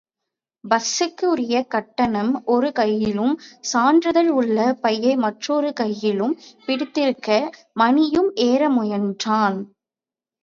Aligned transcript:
பஸ்ஸுக்குரிய 0.63 1.67
கட்டணம் 1.67 2.31
ஒரு 2.45 2.71
கையிலும், 2.71 3.33
சான்றிதழ் 3.71 4.29
உள்ள 4.29 4.73
பையை 4.81 5.15
மற்றொரு 5.15 5.73
கையிலும் 5.73 6.33
பிடித்திருக்க, 6.65 7.29
மணியும் 7.73 8.31
ஏற 8.45 8.69
முயன்றான். 8.69 9.59